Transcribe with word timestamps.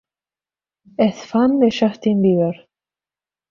Es 0.97 1.21
fan 1.27 1.55
de 1.59 1.69
Justin 1.69 2.23
Bieber. 2.23 2.67